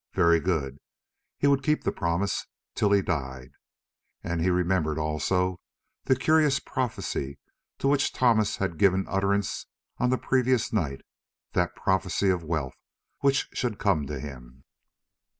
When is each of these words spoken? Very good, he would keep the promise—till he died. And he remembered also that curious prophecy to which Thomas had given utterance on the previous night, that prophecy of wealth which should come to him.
Very 0.15 0.39
good, 0.39 0.79
he 1.37 1.45
would 1.45 1.61
keep 1.61 1.83
the 1.83 1.91
promise—till 1.91 2.91
he 2.91 3.03
died. 3.03 3.51
And 4.23 4.41
he 4.41 4.49
remembered 4.49 4.97
also 4.97 5.59
that 6.05 6.19
curious 6.19 6.59
prophecy 6.59 7.37
to 7.77 7.87
which 7.87 8.11
Thomas 8.11 8.57
had 8.57 8.79
given 8.79 9.05
utterance 9.07 9.67
on 9.99 10.09
the 10.09 10.17
previous 10.17 10.73
night, 10.73 11.01
that 11.53 11.75
prophecy 11.75 12.31
of 12.31 12.43
wealth 12.43 12.73
which 13.19 13.47
should 13.53 13.77
come 13.77 14.07
to 14.07 14.19
him. 14.19 14.63